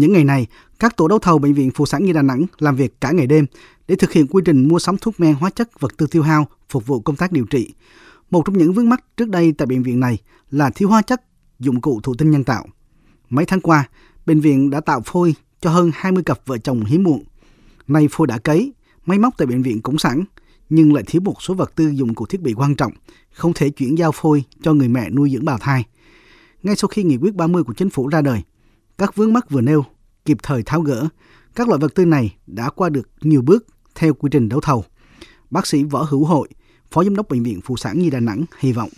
[0.00, 0.46] Những ngày này,
[0.78, 3.26] các tổ đấu thầu Bệnh viện Phụ sản Nhi Đà Nẵng làm việc cả ngày
[3.26, 3.46] đêm
[3.88, 6.46] để thực hiện quy trình mua sắm thuốc men hóa chất vật tư tiêu hao
[6.68, 7.74] phục vụ công tác điều trị.
[8.30, 10.18] Một trong những vướng mắt trước đây tại bệnh viện này
[10.50, 11.22] là thiếu hóa chất,
[11.58, 12.66] dụng cụ thụ tinh nhân tạo.
[13.30, 13.88] Mấy tháng qua,
[14.26, 17.24] bệnh viện đã tạo phôi cho hơn 20 cặp vợ chồng hiếm muộn.
[17.88, 18.72] Nay phôi đã cấy,
[19.06, 20.24] máy móc tại bệnh viện cũng sẵn,
[20.70, 22.92] nhưng lại thiếu một số vật tư dụng cụ thiết bị quan trọng,
[23.32, 25.84] không thể chuyển giao phôi cho người mẹ nuôi dưỡng bào thai.
[26.62, 28.42] Ngay sau khi nghị quyết 30 của chính phủ ra đời,
[29.00, 29.84] các vướng mắc vừa nêu
[30.24, 31.08] kịp thời tháo gỡ.
[31.54, 34.84] Các loại vật tư này đã qua được nhiều bước theo quy trình đấu thầu.
[35.50, 36.48] Bác sĩ Võ Hữu Hội,
[36.90, 38.88] Phó Giám đốc Bệnh viện Phụ sản Nhi Đà Nẵng hy vọng.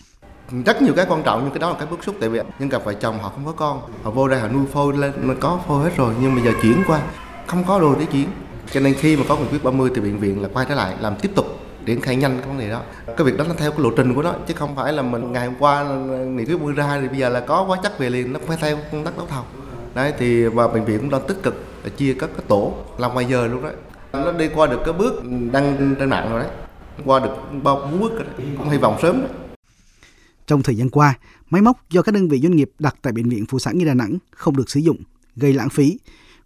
[0.66, 2.68] Rất nhiều cái quan trọng nhưng cái đó là cái bức xúc tại vì nhân
[2.68, 5.34] cặp vợ chồng họ không có con họ vô đây họ nuôi phôi lên nó
[5.40, 7.02] có phôi hết rồi nhưng bây giờ chuyển qua
[7.46, 8.28] không có đồ để chuyển.
[8.72, 10.96] Cho nên khi mà có nghị quyết 30 thì bệnh viện là quay trở lại
[11.00, 11.46] làm tiếp tục
[11.86, 12.82] triển khai nhanh cái vấn đề đó.
[13.06, 15.32] Cái việc đó nó theo cái lộ trình của nó chứ không phải là mình
[15.32, 15.84] ngày hôm qua
[16.24, 18.56] nghị quyết 30 ra thì bây giờ là có quá chắc về liền nó phải
[18.60, 19.44] theo công tác đấu thầu
[19.94, 21.54] đấy thì và bệnh viện cũng đang tích cực
[21.96, 23.74] chia các cái tổ làm ngoài giờ luôn đấy
[24.12, 26.50] nó đi qua được cái bước đăng trên mạng rồi đấy
[27.04, 28.46] qua được bao bốn bước rồi đấy.
[28.58, 29.30] cũng hy vọng sớm đấy.
[30.46, 31.18] Trong thời gian qua,
[31.50, 33.84] máy móc do các đơn vị doanh nghiệp đặt tại Bệnh viện Phụ sản Nhi
[33.84, 34.96] Đà Nẵng không được sử dụng,
[35.36, 35.98] gây lãng phí.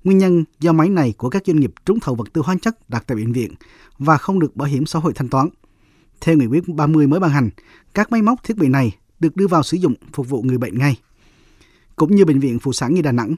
[0.05, 2.91] Nguyên nhân do máy này của các doanh nghiệp trúng thầu vật tư hóa chất
[2.91, 3.55] đặt tại bệnh viện
[3.99, 5.49] và không được bảo hiểm xã hội thanh toán.
[6.21, 7.51] Theo nghị quyết 30 mới ban hành,
[7.95, 10.79] các máy móc thiết bị này được đưa vào sử dụng phục vụ người bệnh
[10.79, 10.97] ngay.
[11.97, 13.35] Cũng như Bệnh viện Phụ sản Nhi Đà Nẵng,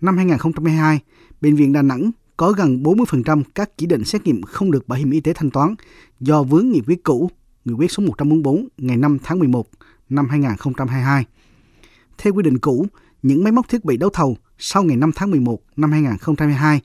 [0.00, 1.00] năm 2022,
[1.40, 4.98] Bệnh viện Đà Nẵng có gần 40% các chỉ định xét nghiệm không được bảo
[4.98, 5.74] hiểm y tế thanh toán
[6.20, 7.30] do vướng nghị quyết cũ,
[7.64, 9.66] nghị quyết số 144 ngày 5 tháng 11
[10.08, 11.24] năm 2022.
[12.18, 12.86] Theo quy định cũ,
[13.22, 16.80] những máy móc thiết bị đấu thầu sau ngày 5 tháng 11 năm 2022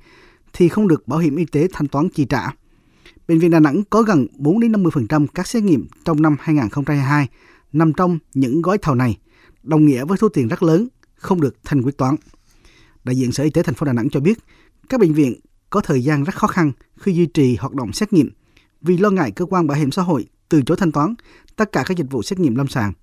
[0.53, 2.51] thì không được bảo hiểm y tế thanh toán chi trả.
[3.27, 7.27] Bệnh viện Đà Nẵng có gần 4 đến 50% các xét nghiệm trong năm 2022
[7.73, 9.17] nằm trong những gói thầu này,
[9.63, 10.87] đồng nghĩa với số tiền rất lớn
[11.17, 12.15] không được thanh quyết toán.
[13.03, 14.39] Đại diện Sở Y tế thành phố Đà Nẵng cho biết,
[14.89, 18.13] các bệnh viện có thời gian rất khó khăn khi duy trì hoạt động xét
[18.13, 18.29] nghiệm
[18.81, 21.15] vì lo ngại cơ quan bảo hiểm xã hội từ chối thanh toán
[21.55, 22.93] tất cả các dịch vụ xét nghiệm lâm sàng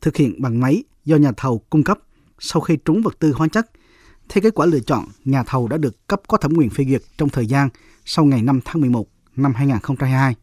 [0.00, 1.98] thực hiện bằng máy do nhà thầu cung cấp
[2.38, 3.70] sau khi trúng vật tư hóa chất.
[4.28, 7.02] Theo kết quả lựa chọn, nhà thầu đã được cấp có thẩm quyền phê duyệt
[7.18, 7.68] trong thời gian
[8.04, 10.34] sau ngày 5 tháng 11 năm 2022.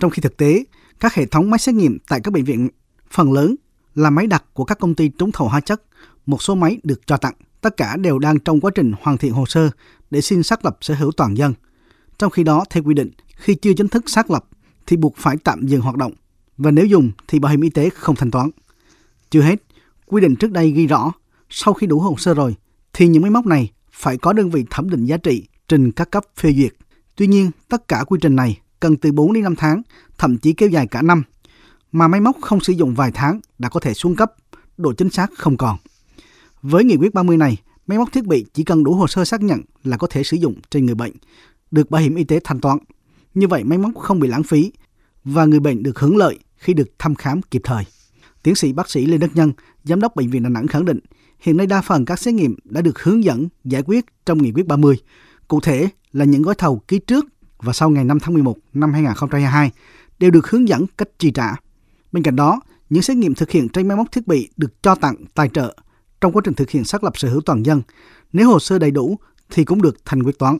[0.00, 0.64] Trong khi thực tế,
[1.00, 2.68] các hệ thống máy xét nghiệm tại các bệnh viện
[3.10, 3.54] phần lớn
[3.94, 5.82] là máy đặt của các công ty trúng thầu hóa chất,
[6.26, 7.34] một số máy được cho tặng.
[7.60, 9.70] Tất cả đều đang trong quá trình hoàn thiện hồ sơ
[10.10, 11.54] để xin xác lập sở hữu toàn dân.
[12.18, 14.44] Trong khi đó, theo quy định, khi chưa chính thức xác lập
[14.86, 16.12] thì buộc phải tạm dừng hoạt động
[16.56, 18.50] và nếu dùng thì bảo hiểm y tế không thanh toán.
[19.30, 19.62] Chưa hết,
[20.06, 21.12] quy định trước đây ghi rõ
[21.50, 22.54] sau khi đủ hồ sơ rồi
[22.92, 26.10] thì những máy móc này phải có đơn vị thẩm định giá trị trình các
[26.10, 26.72] cấp phê duyệt.
[27.16, 29.82] Tuy nhiên, tất cả quy trình này cần từ 4 đến 5 tháng,
[30.18, 31.22] thậm chí kéo dài cả năm.
[31.92, 34.34] Mà máy móc không sử dụng vài tháng đã có thể xuống cấp,
[34.76, 35.76] độ chính xác không còn.
[36.62, 37.56] Với nghị quyết 30 này,
[37.86, 40.36] máy móc thiết bị chỉ cần đủ hồ sơ xác nhận là có thể sử
[40.36, 41.12] dụng trên người bệnh,
[41.70, 42.78] được bảo hiểm y tế thanh toán.
[43.34, 44.72] Như vậy máy móc không bị lãng phí
[45.24, 47.84] và người bệnh được hưởng lợi khi được thăm khám kịp thời.
[48.42, 49.52] Tiến sĩ bác sĩ Lê Đức Nhân,
[49.84, 50.98] giám đốc bệnh viện Đà Nẵng khẳng định,
[51.40, 54.52] hiện nay đa phần các xét nghiệm đã được hướng dẫn giải quyết trong nghị
[54.52, 54.96] quyết 30.
[55.48, 57.24] Cụ thể là những gói thầu ký trước
[57.58, 59.70] và sau ngày 5 tháng 11 năm 2022
[60.18, 61.54] đều được hướng dẫn cách chi trả.
[62.12, 62.60] Bên cạnh đó,
[62.90, 65.74] những xét nghiệm thực hiện trên máy móc thiết bị được cho tặng tài trợ
[66.20, 67.82] trong quá trình thực hiện xác lập sở hữu toàn dân.
[68.32, 69.18] Nếu hồ sơ đầy đủ
[69.50, 70.58] thì cũng được thành quyết toán.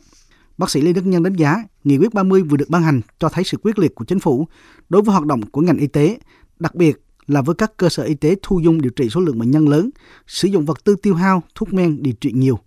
[0.59, 3.29] Bác sĩ Lê Đức Nhân đánh giá, Nghị quyết 30 vừa được ban hành cho
[3.29, 4.49] thấy sự quyết liệt của chính phủ
[4.89, 6.19] đối với hoạt động của ngành y tế,
[6.59, 9.39] đặc biệt là với các cơ sở y tế thu dung điều trị số lượng
[9.39, 9.91] bệnh nhân lớn,
[10.27, 12.59] sử dụng vật tư tiêu hao, thuốc men điều trị nhiều.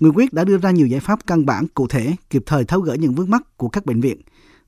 [0.00, 2.80] Nghị quyết đã đưa ra nhiều giải pháp căn bản cụ thể, kịp thời tháo
[2.80, 4.20] gỡ những vướng mắc của các bệnh viện.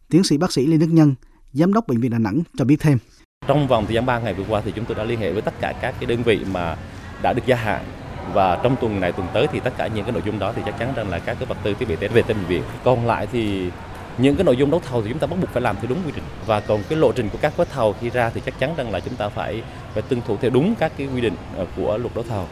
[0.09, 1.15] Tiến sĩ bác sĩ Lê Đức Nhân,
[1.53, 2.99] giám đốc bệnh viện Đà Nẵng cho biết thêm.
[3.47, 5.43] Trong vòng thời gian 3 ngày vừa qua thì chúng tôi đã liên hệ với
[5.43, 6.77] tất cả các cái đơn vị mà
[7.23, 7.85] đã được gia hạn
[8.33, 10.63] và trong tuần này tuần tới thì tất cả những cái nội dung đó thì
[10.65, 12.63] chắc chắn rằng là các cái vật tư thiết bị tế về tới bệnh viện.
[12.85, 13.71] Còn lại thì
[14.19, 15.99] những cái nội dung đấu thầu thì chúng ta bắt buộc phải làm theo đúng
[16.07, 18.59] quy trình và còn cái lộ trình của các gói thầu khi ra thì chắc
[18.59, 19.63] chắn rằng là chúng ta phải
[19.95, 22.47] phải tuân thủ theo đúng các cái quy định ờ, của luật đấu thầu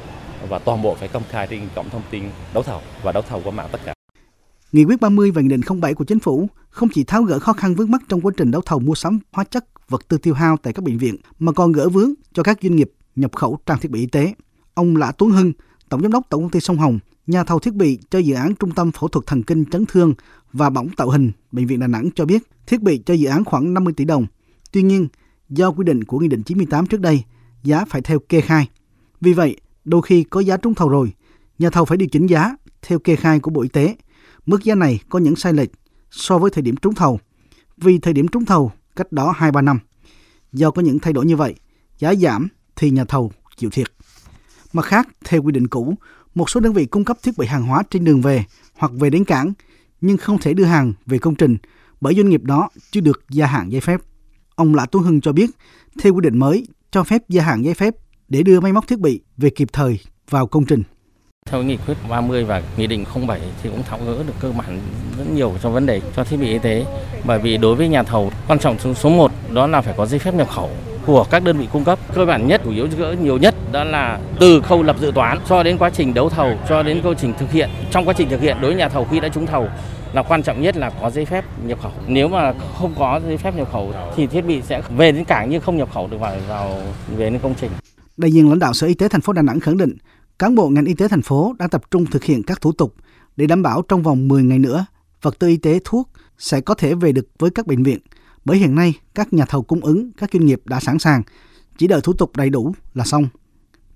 [0.49, 2.25] và toàn bộ phải công khai trên cổng thông tin
[2.55, 3.95] đấu thầu và đấu thầu qua mạng tất cả.
[4.73, 7.53] Nghị quyết 30 và Nghị định 07 của Chính phủ không chỉ tháo gỡ khó
[7.53, 10.35] khăn vướng mắt trong quá trình đấu thầu mua sắm hóa chất, vật tư tiêu
[10.35, 13.59] hao tại các bệnh viện, mà còn gỡ vướng cho các doanh nghiệp nhập khẩu
[13.67, 14.35] trang thiết bị y tế.
[14.75, 15.53] Ông Lã Tuấn Hưng,
[15.89, 18.55] Tổng Giám đốc Tổng công ty Sông Hồng, nhà thầu thiết bị cho dự án
[18.55, 20.15] Trung tâm Phẫu thuật Thần kinh Chấn thương
[20.53, 23.45] và Bỏng Tạo hình Bệnh viện Đà Nẵng cho biết thiết bị cho dự án
[23.45, 24.27] khoảng 50 tỷ đồng.
[24.73, 25.09] Tuy nhiên,
[25.49, 27.25] do quy định của Nghị định 98 trước đây,
[27.63, 28.69] giá phải theo kê khai.
[29.21, 31.13] Vì vậy, đôi khi có giá trúng thầu rồi,
[31.59, 33.97] nhà thầu phải điều chỉnh giá theo kê khai của Bộ Y tế.
[34.47, 35.71] Mức giá này có những sai lệch
[36.11, 37.21] so với thời điểm trúng thầu,
[37.77, 39.79] vì thời điểm trúng thầu cách đó 2-3 năm.
[40.53, 41.55] Do có những thay đổi như vậy,
[41.99, 43.94] giá giảm thì nhà thầu chịu thiệt.
[44.75, 45.95] Mặt khác, theo quy định cũ,
[46.35, 48.45] một số đơn vị cung cấp thiết bị hàng hóa trên đường về
[48.79, 49.53] hoặc về đến cảng
[50.01, 51.57] nhưng không thể đưa hàng về công trình
[52.01, 54.01] bởi doanh nghiệp đó chưa được gia hạn giấy phép.
[54.55, 55.51] Ông Lã Tuấn Hưng cho biết,
[56.03, 57.95] theo quy định mới cho phép gia hạn giấy phép
[58.29, 59.99] để đưa máy móc thiết bị về kịp thời
[60.31, 60.83] vào công trình.
[61.47, 64.81] Theo nghị quyết 30 và nghị định 07 thì cũng tháo gỡ được cơ bản
[65.19, 66.87] rất nhiều trong vấn đề cho thiết bị y tế.
[67.25, 70.19] Bởi vì đối với nhà thầu, quan trọng số 1 đó là phải có giấy
[70.19, 70.71] phép nhập khẩu
[71.07, 71.99] của các đơn vị cung cấp.
[72.15, 75.39] Cơ bản nhất, chủ yếu gỡ nhiều nhất đó là từ khâu lập dự toán
[75.49, 77.71] cho đến quá trình đấu thầu, cho đến quá trình thực hiện.
[77.91, 79.69] Trong quá trình thực hiện đối với nhà thầu khi đã trúng thầu
[80.13, 81.93] là quan trọng nhất là có giấy phép nhập khẩu.
[82.07, 85.51] Nếu mà không có giấy phép nhập khẩu thì thiết bị sẽ về đến cảng
[85.51, 86.83] nhưng không nhập khẩu được vào vào
[87.17, 87.71] về đến công trình.
[88.17, 89.97] Đại diện lãnh đạo Sở Y tế thành phố Đà Nẵng khẳng định,
[90.39, 92.95] cán bộ ngành y tế thành phố đang tập trung thực hiện các thủ tục
[93.37, 94.87] để đảm bảo trong vòng 10 ngày nữa,
[95.23, 97.99] vật tư y tế thuốc sẽ có thể về được với các bệnh viện.
[98.45, 101.23] Bởi hiện nay, các nhà thầu cung ứng, các doanh nghiệp đã sẵn sàng,
[101.79, 103.29] chỉ đợi thủ tục đầy đủ là xong.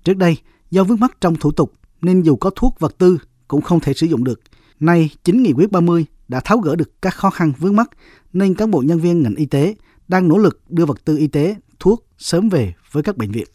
[0.03, 0.37] Trước đây,
[0.71, 3.17] do vướng mắc trong thủ tục nên dù có thuốc vật tư
[3.47, 4.41] cũng không thể sử dụng được.
[4.79, 7.89] Nay, chính nghị quyết 30 đã tháo gỡ được các khó khăn vướng mắc
[8.33, 9.75] nên cán bộ nhân viên ngành y tế
[10.07, 13.47] đang nỗ lực đưa vật tư y tế, thuốc sớm về với các bệnh viện.